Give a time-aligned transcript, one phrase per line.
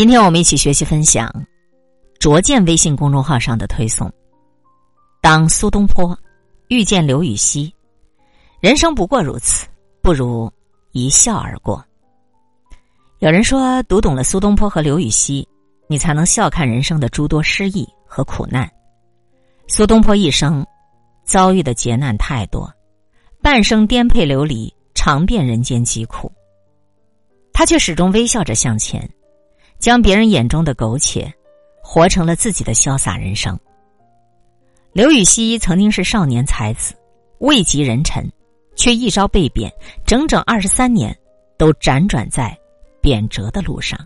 [0.00, 1.30] 今天我们一起学习分享
[2.18, 4.10] 卓见微信公众号上的推送。
[5.20, 6.18] 当苏东坡
[6.68, 7.70] 遇见刘禹锡，
[8.60, 9.66] 人生不过如此，
[10.00, 10.50] 不如
[10.92, 11.84] 一笑而过。
[13.18, 15.46] 有人说，读懂了苏东坡和刘禹锡，
[15.86, 18.66] 你才能笑看人生的诸多失意和苦难。
[19.68, 20.66] 苏东坡一生
[21.26, 22.72] 遭遇的劫难太多，
[23.42, 26.32] 半生颠沛流离，尝遍人间疾苦。
[27.52, 29.06] 他却始终微笑着向前，
[29.80, 31.32] 将别人眼中的苟且，
[31.82, 33.58] 活成了自己的潇洒人生。
[34.92, 36.94] 刘禹锡曾经是少年才子，
[37.38, 38.30] 位极人臣，
[38.76, 39.72] 却一朝被贬，
[40.04, 41.16] 整整二十三年
[41.56, 42.54] 都辗转在
[43.00, 43.98] 贬谪的路上。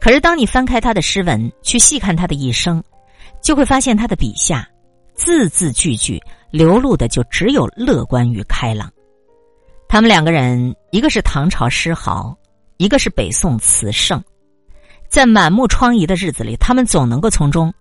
[0.00, 2.82] 可是，当你翻开他的诗文，去细看他的一生，
[3.42, 4.66] 就会发现他的笔下
[5.14, 6.18] 字字句句
[6.50, 8.90] 流露的就只有乐观与开朗。
[9.88, 12.34] 他们两个人，一个是唐朝诗豪。
[12.78, 14.24] 一个是北宋词圣，
[15.10, 17.74] 在满目疮痍的日子里，他们总能够从中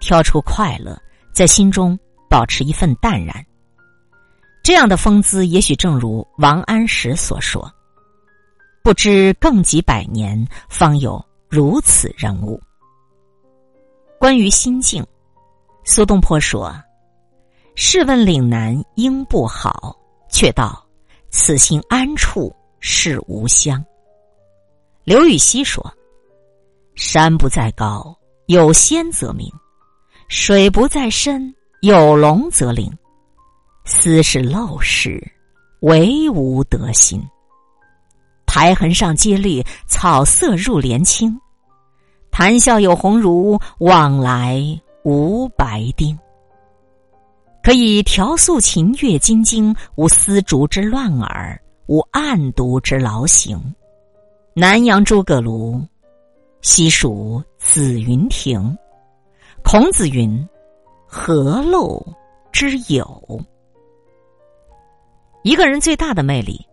[0.00, 1.00] 挑出快乐，
[1.32, 1.96] 在心中
[2.28, 3.34] 保持一份淡然。
[4.64, 7.72] 这样的风姿，也许正如王安石所说
[8.82, 12.60] ：“不知更几百年，方有如此人物。”
[14.18, 15.06] 关于心境，
[15.84, 16.74] 苏东坡说
[17.76, 19.96] ：“试问岭南应不好，
[20.28, 20.84] 却道
[21.30, 23.84] 此心安处是吾乡。”
[25.04, 25.82] 刘禹锡说
[26.94, 29.48] ：“山不在高，有仙则名；
[30.28, 32.92] 水不在深，有龙则灵。
[33.84, 35.20] 斯是陋室，
[35.80, 37.22] 惟吾德馨。
[38.46, 41.36] 苔痕上阶绿，草色入帘青。
[42.30, 44.62] 谈笑有鸿儒，往来
[45.04, 46.16] 无白丁。
[47.62, 53.58] 可以调素琴，阅金经，无丝竹之乱耳，无案牍之劳形。”
[54.54, 55.82] 南阳诸葛庐，
[56.62, 58.76] 西蜀子云亭。
[59.64, 60.48] 孔子云
[61.06, 62.00] ：“何陋
[62.52, 63.44] 之有？”
[65.42, 66.64] 一个人最大的魅力，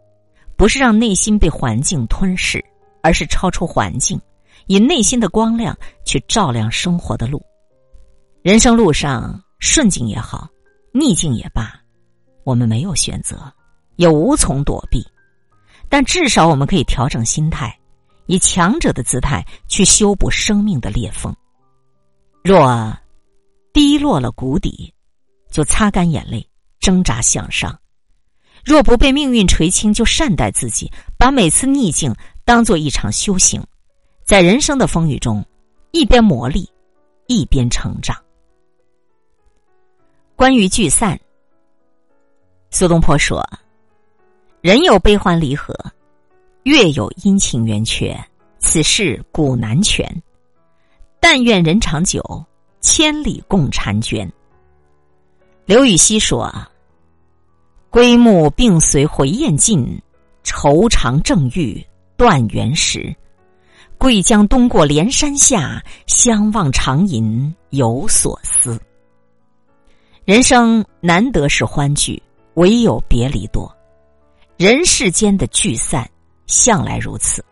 [0.55, 2.63] 不是让内心被环境吞噬，
[3.01, 4.21] 而是超出环境，
[4.67, 5.75] 以内心的光亮
[6.05, 7.41] 去照亮生活的路。
[8.43, 10.47] 人生路上，顺境也好，
[10.93, 11.73] 逆境也罢，
[12.43, 13.51] 我们没有选择，
[13.95, 15.03] 也无从躲避。
[15.89, 17.75] 但至少我们可以调整心态，
[18.29, 21.35] 以强者的姿态去修补生命的裂缝。
[22.43, 22.95] 若
[23.73, 24.93] 低落了谷底，
[25.49, 26.47] 就擦干眼泪，
[26.79, 27.71] 挣扎向上；
[28.63, 33.65] 若不被命运垂青，就善待自己，把每次逆境当做一场修行，
[34.23, 35.43] 在人生的风雨中，
[35.89, 36.69] 一边磨砺，
[37.25, 38.15] 一边成长。
[40.35, 41.19] 关于聚散，
[42.69, 43.43] 苏东坡说。
[44.61, 45.73] 人有悲欢离合，
[46.63, 48.17] 月有阴晴圆缺，
[48.59, 50.05] 此事古难全。
[51.19, 52.21] 但愿人长久，
[52.81, 54.29] 千里共婵娟。
[55.65, 56.51] 刘禹锡说
[57.89, 60.01] ：“归暮并随回雁尽，
[60.43, 61.83] 愁肠正欲
[62.17, 63.15] 断垣时。
[63.97, 68.79] 桂江东过连山下，相望长吟有所思。”
[70.25, 72.21] 人生难得是欢聚，
[72.55, 73.73] 唯有别离多。
[74.57, 76.09] 人世间的聚散，
[76.49, 77.45] 向来如此。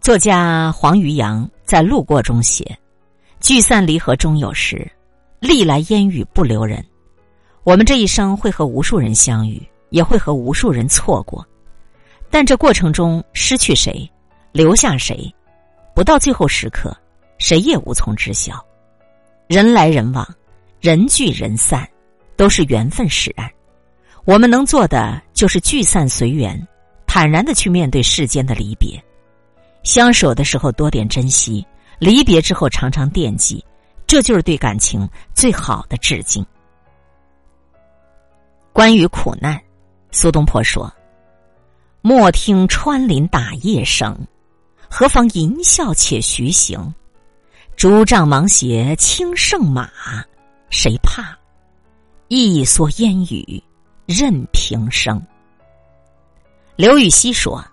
[0.00, 2.76] 作家黄于阳在《路过》中写
[3.38, 4.90] ：“聚散离合终有时，
[5.38, 6.84] 历来烟雨不留人。”
[7.64, 11.46] 我们这一生会和无数人相遇，也会和无数人错过，
[12.30, 14.10] 但这过程中失去谁，
[14.52, 15.30] 留下谁，
[15.94, 16.96] 不到最后时刻，
[17.36, 18.64] 谁也无从知晓。
[19.48, 20.26] 人来人往，
[20.80, 21.86] 人聚人散，
[22.36, 23.50] 都是缘分使然。
[24.24, 26.66] 我们能做的就是聚散随缘，
[27.08, 29.02] 坦然的去面对世间的离别。
[29.82, 31.66] 相守的时候多点珍惜，
[31.98, 33.64] 离别之后常常惦记，
[34.06, 36.44] 这就是对感情最好的致敬。
[38.72, 39.60] 关于苦难，
[40.12, 40.92] 苏东坡说
[42.02, 44.16] ：“莫听穿林打叶声，
[44.88, 46.94] 何妨吟啸且徐行。
[47.74, 49.88] 竹杖芒鞋轻胜马，
[50.68, 51.36] 谁怕？
[52.28, 53.60] 一蓑烟雨。”
[54.06, 55.22] 任平生。
[56.78, 57.64] 刘禹锡说：“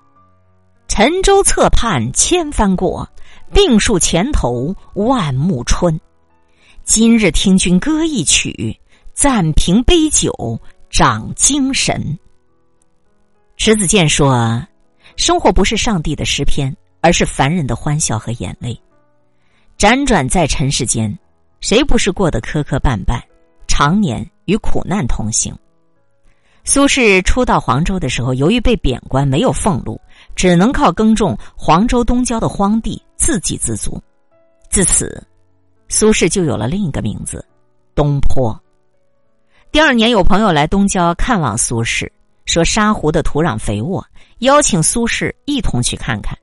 [0.89, 3.07] 沉舟侧畔千帆过，
[3.53, 6.01] 病树前头万木春。
[6.83, 8.75] 今日听君歌一曲，
[9.13, 10.59] 暂凭杯酒
[10.89, 12.17] 长精神。”
[13.57, 14.59] 迟子建说
[15.17, 18.75] ：“生活不是上帝的诗篇，而是凡人的欢笑和眼泪。
[19.77, 21.15] 辗转在尘世间，
[21.61, 23.21] 谁不是过得磕磕绊绊，
[23.67, 25.55] 常年与苦难同行？”
[26.67, 30.01] 苏轼初到黄州的时候，由于被贬官，没有俸禄，
[30.35, 34.01] 只能靠耕种黄州东郊的荒地自给自足。
[34.69, 35.23] 自此，
[35.87, 37.45] 苏轼就有了另一个名字——
[37.93, 38.59] 东坡。
[39.71, 42.09] 第二年，有朋友来东郊看望苏轼，
[42.45, 44.03] 说沙湖的土壤肥沃，
[44.39, 46.35] 邀请苏轼一同去看看。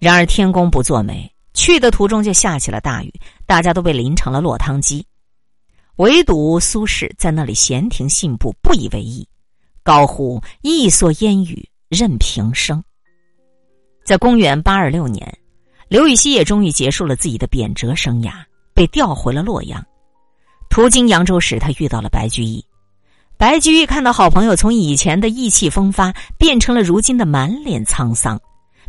[0.00, 3.12] 然而天公不作美，去的途中就下起了大雨，
[3.46, 5.06] 大家都被淋成了落汤鸡。
[5.96, 9.26] 唯独苏轼在那里闲庭信步，不以为意，
[9.84, 12.82] 高呼“一蓑烟雨任平生”。
[14.02, 15.30] 在公元八二六年，
[15.88, 18.32] 刘禹锡也终于结束了自己的贬谪生涯，
[18.72, 19.84] 被调回了洛阳。
[20.70, 22.64] 途经扬州时，他遇到了白居易。
[23.36, 28.40] 白居易看到好朋友从以前的意气风发变成了如今的满脸沧桑，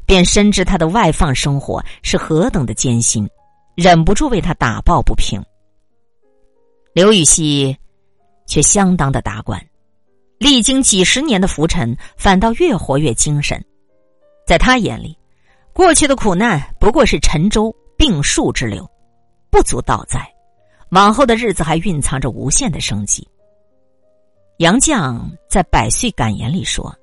[0.06, 3.27] 便深知他的外放生活是何等的艰辛，
[3.75, 5.44] 忍不住为他打抱不平。
[6.94, 7.75] 刘禹锡
[8.48, 9.62] 却相当的达观，
[10.37, 13.63] 历经几十年的浮沉，反倒越活越精神。
[14.45, 15.17] 在他眼里，
[15.73, 18.89] 过去的苦难不过是沉舟病树之流，
[19.49, 20.19] 不足道哉。
[20.89, 23.27] 往后的日子还蕴藏着无限的生机。
[24.57, 26.95] 杨绛在《百岁感言》里说：“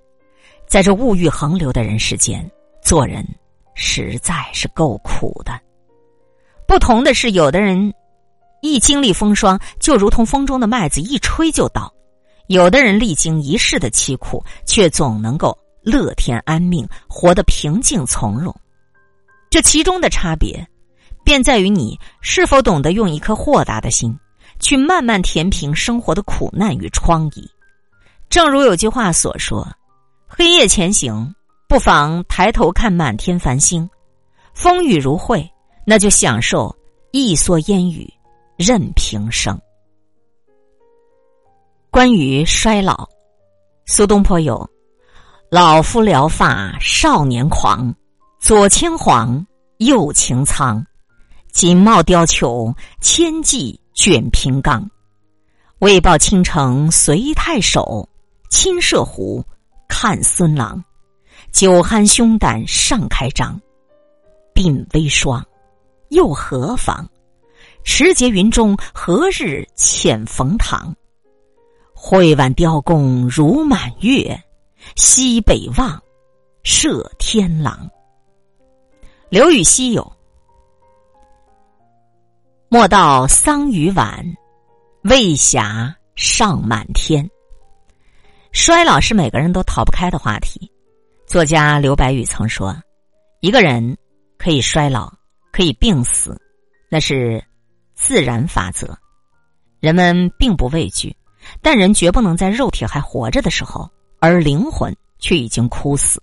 [0.67, 2.49] 在这物欲横流的人世间，
[2.81, 3.27] 做人
[3.75, 5.53] 实在是够苦的。
[6.67, 7.93] 不同的是，有的人。”
[8.63, 11.93] 一经历风霜，就如同风中的麦子，一吹就倒；
[12.53, 18.55] 有的人历经一世的凄苦，却总能够乐天安命，活得平静从容。
[19.49, 20.63] 这其中的差别，
[21.25, 24.15] 便在于你是否懂得用一颗豁达的心，
[24.61, 27.43] 去慢慢填平生活的苦难与疮痍。
[28.29, 29.67] 正如有句话所说
[30.29, 31.35] ：“黑夜前行，
[31.67, 33.89] 不妨抬头看满天繁星；
[34.53, 35.51] 风雨如晦，
[35.87, 36.77] 那就享受
[37.13, 38.13] 一蓑烟雨。”
[38.59, 39.59] 任平生。
[41.93, 43.07] 关于衰老，
[43.85, 44.67] 苏东坡有
[45.53, 47.95] “老夫聊发少年狂，
[48.41, 49.47] 左牵黄，
[49.77, 50.83] 右擎苍，
[51.53, 54.91] 锦帽貂裘，千骑卷平冈。
[55.81, 58.09] 为报倾城随太守，
[58.49, 59.45] 亲射虎，
[59.87, 60.83] 看孙郎。
[61.53, 63.61] 酒酣胸胆尚开张，
[64.55, 65.45] 鬓微霜，
[66.09, 67.07] 又何妨？”
[67.85, 70.97] 持节云中，何日遣冯唐？
[72.05, 74.37] 会挽雕弓如满月，
[74.97, 76.03] 西北望，
[76.65, 77.89] 射天狼。
[79.29, 80.13] 刘禹锡有：
[82.69, 84.21] 莫道桑榆晚，
[85.03, 87.31] 未霞尚满天。
[88.51, 90.69] 衰老是每个人都逃不开的话题。
[91.25, 92.77] 作家刘白羽曾说
[93.39, 93.97] ：“一个人
[94.39, 95.09] 可以衰老，
[95.53, 96.37] 可以病死，
[96.91, 97.41] 那是。”
[97.95, 98.99] 自然法则，
[99.79, 101.17] 人们并不畏惧，
[101.61, 106.23] 但人绝不能在肉体还活着的时候，而灵魂却已经枯死。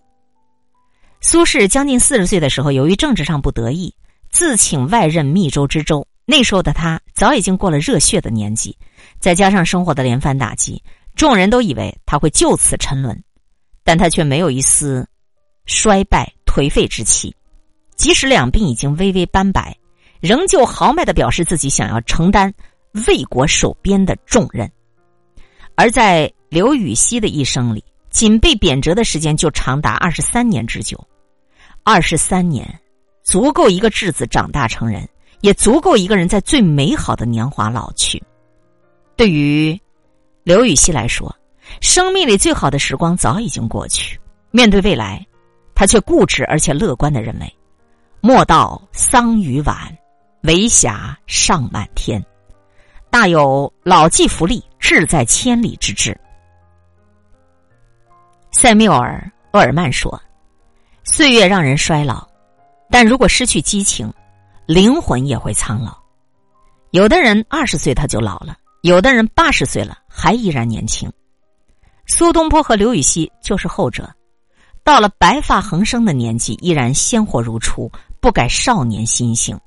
[1.22, 3.94] 苏轼将近四十岁的时候，由于政治上不得意，
[4.32, 6.06] 自请外任密州知州。
[6.26, 8.78] 那时候的他早已经过了热血的年纪，
[9.20, 10.82] 再加上生活的连番打击，
[11.16, 13.24] 众人都以为他会就此沉沦，
[13.84, 15.08] 但他却没有一丝
[15.66, 17.36] 衰败颓废之气，
[17.98, 19.76] 即使两鬓已经微微斑白。
[20.22, 22.54] 仍旧豪迈的表示自己想要承担
[23.08, 24.70] 为国守边的重任，
[25.80, 31.02] 而在刘禹锡的一生里，仅被贬谪的时间就长达二十三年之久。
[31.86, 32.68] 二十三年，
[33.24, 35.08] 足够一个稚子长大成人，
[35.40, 38.22] 也足够一个人在最美好的年华老去。
[39.16, 39.80] 对于
[40.44, 41.34] 刘禹锡来说，
[41.80, 44.20] 生命里最好的时光早已经过去。
[44.52, 45.26] 面对未来，
[45.74, 47.50] 他却固执而且乐观的认为
[48.20, 49.98] ：“莫道桑榆晚。”
[50.44, 52.22] 为霞尚满天，
[53.12, 56.16] 大有老骥伏枥，志在千里之志。
[58.52, 60.22] 塞缪尔·厄尔曼说
[61.04, 62.28] ：“岁月让人衰老，
[62.90, 64.12] 但如果失去激情，
[64.68, 65.98] 灵魂也会苍老。
[66.92, 71.12] 有的人二十岁他就老了，有的人八十岁了还依然年轻。
[72.06, 74.10] 苏东坡和刘禹锡就是后者，
[74.84, 79.60] 到了白发横生的年纪，依然鲜活如初，不改少年心性。”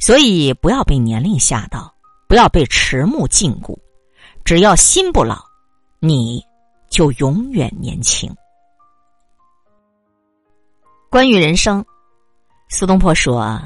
[0.00, 1.92] 所以，不要被年龄吓到，
[2.28, 3.76] 不要被迟暮禁锢。
[4.44, 5.42] 只要心不老，
[5.98, 6.44] 你
[6.88, 8.32] 就永远年轻。
[11.10, 11.84] 关于人生，
[12.68, 13.60] 苏东坡说：“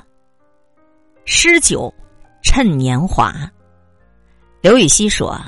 [1.27, 1.93] 诗酒
[2.43, 3.35] 趁年华。”
[4.63, 5.39] 刘禹锡说：“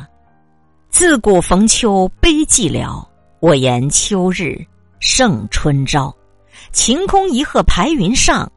[0.91, 3.07] 自古逢秋悲寂寥，
[3.41, 4.65] 我言秋日
[4.99, 6.15] 胜春朝。
[6.73, 8.51] 晴空一鹤排云上，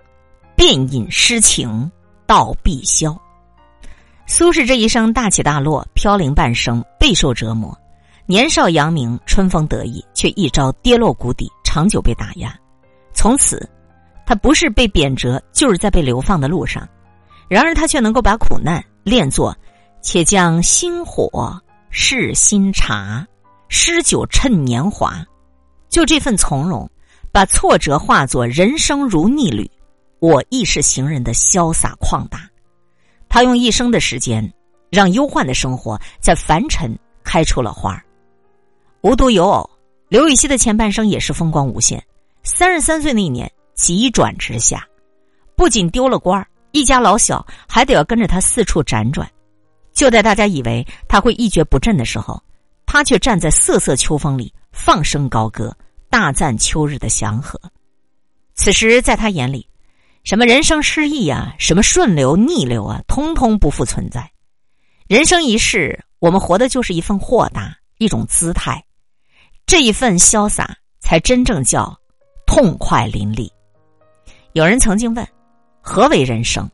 [0.55, 1.91] 便引诗情。”
[2.27, 3.17] 到碧霄。
[4.29, 7.75] 苏轼这一生大起大落，飘零半生，备受折磨。
[8.25, 12.53] 年少扬名，春风得意，却一朝跌落谷底，长久被打压。
[13.13, 13.67] 从此，
[14.25, 16.85] 他不是被贬谪，就是在被流放的路上。
[17.47, 19.55] 然而，他却能够把苦难练作
[20.03, 21.57] “且将新火
[21.89, 23.25] 试新茶，
[23.69, 25.25] 诗酒趁年华”。
[25.87, 26.87] 就这份从容，
[27.31, 29.71] 把挫折化作人生如逆旅，
[30.19, 32.41] 我亦是行人的潇洒旷达。
[33.29, 34.51] 他用一生的时间，
[34.89, 38.01] 让忧患的生活在凡尘开出了花。
[39.01, 39.69] 无独有偶，
[40.09, 42.03] 刘禹锡的前半生也是风光无限。
[42.43, 44.87] 三十三岁那年，急转直下，
[45.55, 49.29] 不仅丢了官，一家老小还得要跟着他四处辗转。
[49.93, 52.41] 就在大家以为他会一蹶不振的时候，
[52.85, 55.75] 他却站在瑟瑟秋风里放声高歌，
[56.09, 57.59] 大赞秋日的祥和。
[58.55, 59.67] 此时，在他眼里，
[60.27, 64.29] 什么人生失意啊，什么顺流逆流啊，通通不复存在。
[65.07, 68.83] 人生一世，我们活的就是一份豁达，一种姿态。
[69.65, 71.97] 这一份潇洒，才真正叫
[72.45, 73.49] 痛快淋漓。
[74.51, 75.25] 有人曾经问
[75.79, 76.69] ：“何为人生？”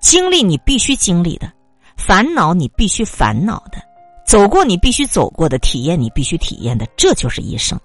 [0.00, 1.52] 经历你必须经历的，
[1.98, 3.78] 烦恼你必须烦恼的，
[4.26, 7.78] 走过你必须走过的，体验你必须体验的，这就是一生。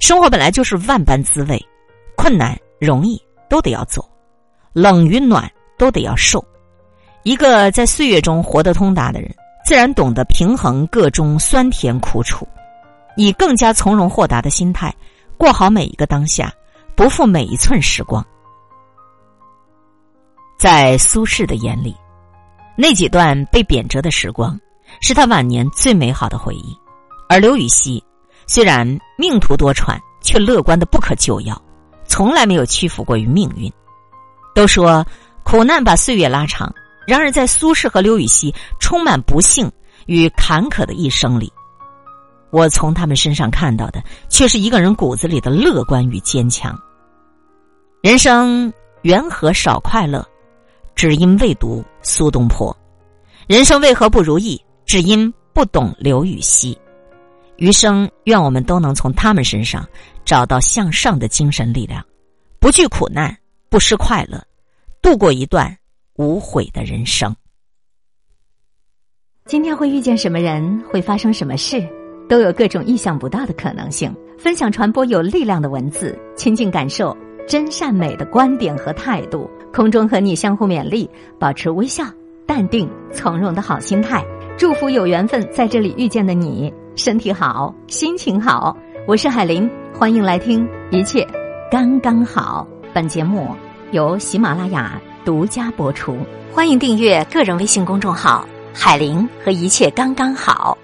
[0.00, 1.62] 生活本来就是万般滋味，
[2.16, 4.08] 困难容易都得要走，
[4.72, 6.44] 冷与暖都得要受。
[7.22, 9.32] 一个在岁月中活得通达的人。
[9.64, 12.44] 自然懂得平衡各中酸甜苦楚，
[13.16, 14.92] 以更加从容豁达的心态
[15.36, 16.52] 过好每一个当下，
[16.96, 18.26] 不负每一寸时光。
[20.58, 21.94] 在苏轼的眼里，
[22.76, 24.58] 那几段被贬谪的时光
[25.00, 26.76] 是他晚年最美好的回忆；
[27.28, 28.02] 而刘禹锡
[28.48, 28.84] 虽然
[29.16, 31.56] 命途多舛，却乐观的不可救药，
[32.12, 33.72] 从来没有屈服过于命运。
[34.54, 35.02] 都说
[35.42, 36.70] 苦难把岁月拉长。
[37.06, 39.72] 然而，在苏轼和刘禹锡充满不幸
[40.04, 41.50] 与坎坷的一生里，
[42.50, 46.78] 我从他们身上看到的却是一个人骨子里的乐观与坚强。
[48.02, 50.22] 人生缘何少快乐？
[50.94, 52.76] 只因未读苏东坡。
[53.46, 54.62] 人生为何不如意？
[54.84, 56.78] 只因不懂刘禹锡。
[57.56, 59.86] 余生，愿我们都能从他们身上
[60.24, 62.04] 找到向上的精神力量，
[62.58, 63.36] 不惧苦难，
[63.68, 64.42] 不失快乐，
[65.00, 65.76] 度过一段。
[66.16, 67.34] 无悔的人生。
[69.46, 71.82] 今天会遇见什么人，会发生什么事，
[72.28, 74.14] 都有各种意想不到的可能性。
[74.38, 77.16] 分享传播有力量的文字，亲近感受
[77.48, 79.50] 真善美的观点和态度。
[79.72, 81.08] 空中和你相互勉励，
[81.40, 82.04] 保持微笑、
[82.46, 84.22] 淡定、从容的好心态。
[84.58, 88.76] 祝福有缘分在这里遇见的你，身体好，心情好。
[89.08, 89.68] 我是海林，
[90.02, 91.24] 欢迎来听，一切
[91.70, 92.66] 刚刚好。
[92.92, 93.54] 本节目
[93.92, 95.00] 由喜马拉雅。
[95.24, 96.18] 独家播出，
[96.52, 98.44] 欢迎订阅个人微信公众号
[98.74, 100.76] “海玲”和一切刚刚好。